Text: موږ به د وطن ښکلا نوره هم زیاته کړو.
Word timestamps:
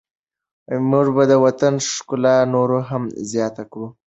موږ 0.89 1.07
به 1.15 1.23
د 1.31 1.33
وطن 1.45 1.73
ښکلا 1.91 2.35
نوره 2.53 2.79
هم 2.89 3.03
زیاته 3.31 3.63
کړو. 3.71 3.87